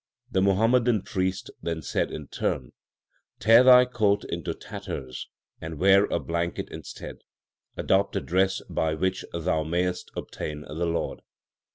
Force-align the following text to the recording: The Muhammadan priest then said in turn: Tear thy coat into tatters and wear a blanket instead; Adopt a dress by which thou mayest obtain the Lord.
The 0.31 0.41
Muhammadan 0.41 1.03
priest 1.03 1.51
then 1.61 1.83
said 1.83 2.09
in 2.09 2.27
turn: 2.27 2.71
Tear 3.37 3.63
thy 3.63 3.85
coat 3.85 4.23
into 4.25 4.55
tatters 4.55 5.27
and 5.61 5.77
wear 5.77 6.05
a 6.05 6.19
blanket 6.19 6.69
instead; 6.71 7.17
Adopt 7.77 8.15
a 8.15 8.21
dress 8.21 8.63
by 8.67 8.95
which 8.95 9.23
thou 9.31 9.63
mayest 9.63 10.09
obtain 10.15 10.61
the 10.61 10.73
Lord. 10.87 11.21